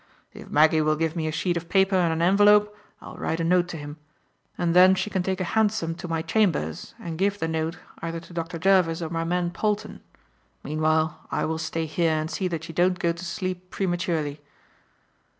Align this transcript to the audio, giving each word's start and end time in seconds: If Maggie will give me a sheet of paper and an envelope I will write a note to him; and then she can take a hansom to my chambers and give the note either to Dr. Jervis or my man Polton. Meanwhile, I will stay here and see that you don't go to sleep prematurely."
If 0.33 0.49
Maggie 0.49 0.81
will 0.81 0.95
give 0.95 1.15
me 1.15 1.27
a 1.27 1.31
sheet 1.31 1.57
of 1.57 1.69
paper 1.69 1.95
and 1.95 2.11
an 2.11 2.23
envelope 2.23 2.75
I 3.01 3.09
will 3.09 3.17
write 3.17 3.39
a 3.39 3.43
note 3.43 3.67
to 3.67 3.77
him; 3.77 3.97
and 4.57 4.75
then 4.75 4.95
she 4.95 5.11
can 5.11 5.21
take 5.21 5.39
a 5.39 5.43
hansom 5.43 5.93
to 5.93 6.07
my 6.07 6.23
chambers 6.23 6.95
and 6.99 7.19
give 7.19 7.37
the 7.37 7.47
note 7.47 7.77
either 8.01 8.19
to 8.21 8.33
Dr. 8.33 8.57
Jervis 8.57 9.03
or 9.03 9.11
my 9.11 9.23
man 9.23 9.51
Polton. 9.51 10.01
Meanwhile, 10.63 11.27
I 11.29 11.45
will 11.45 11.59
stay 11.59 11.85
here 11.85 12.13
and 12.13 12.31
see 12.31 12.47
that 12.47 12.67
you 12.67 12.73
don't 12.73 12.97
go 12.97 13.11
to 13.13 13.23
sleep 13.23 13.69
prematurely." 13.69 14.41